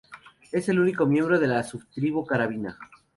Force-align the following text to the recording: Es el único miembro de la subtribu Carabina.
Es 0.51 0.67
el 0.67 0.79
único 0.79 1.05
miembro 1.05 1.37
de 1.39 1.45
la 1.47 1.61
subtribu 1.61 2.25
Carabina. 2.25 2.75